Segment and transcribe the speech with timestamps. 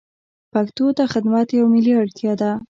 [0.53, 2.51] پښتو ته خدمت یوه ملي اړتیا ده.